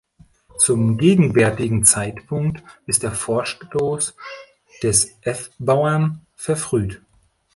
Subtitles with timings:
[0.57, 4.15] Zum gegenwärtigen Zeitpunkt ist der Vorstoß
[4.81, 7.01] des f-Bauern verfrüht".